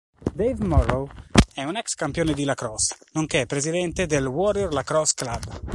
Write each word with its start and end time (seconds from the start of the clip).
Dave 0.33 0.65
Morrow 0.65 1.07
è 1.53 1.63
un 1.63 1.75
ex 1.77 1.93
campione 1.93 2.33
di 2.33 2.43
Lacrosse, 2.43 2.97
nonché 3.13 3.45
presidente 3.45 4.07
del 4.07 4.25
Warrior 4.25 4.73
Lacrosse 4.73 5.13
Club. 5.15 5.61